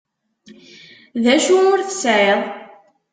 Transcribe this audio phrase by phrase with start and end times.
[1.23, 2.41] D acu ur tesεiḍ?